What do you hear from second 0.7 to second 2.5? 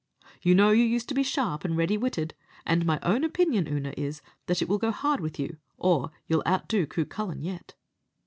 you used to be sharp and ready witted;